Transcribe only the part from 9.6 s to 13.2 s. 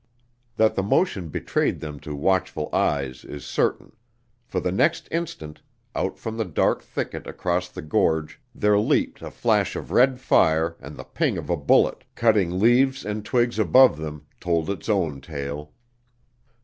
of red fire, and the ping of a bullet, cutting leaves